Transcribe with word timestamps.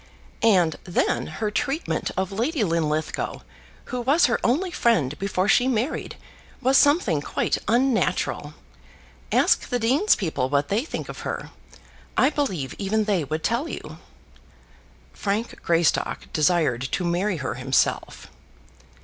"And 0.41 0.77
then 0.83 1.27
her 1.27 1.51
treatment 1.51 2.09
of 2.17 2.31
Lady 2.31 2.63
Linlithgow, 2.63 3.41
who 3.93 4.01
was 4.01 4.25
her 4.25 4.39
only 4.43 4.71
friend 4.71 5.15
before 5.19 5.47
she 5.47 5.67
married, 5.67 6.15
was 6.59 6.75
something 6.75 7.21
quite 7.21 7.59
unnatural. 7.67 8.55
Ask 9.31 9.69
the 9.69 9.77
dean's 9.77 10.15
people 10.15 10.49
what 10.49 10.69
they 10.69 10.83
think 10.85 11.07
of 11.07 11.19
her. 11.19 11.51
I 12.17 12.31
believe 12.31 12.73
even 12.79 13.03
they 13.03 13.23
would 13.23 13.43
tell 13.43 13.69
you." 13.69 13.99
"Frank 15.13 15.61
Greystock 15.61 16.33
desired 16.33 16.81
to 16.93 17.05
marry 17.05 17.37
her 17.37 17.53
himself." 17.53 18.27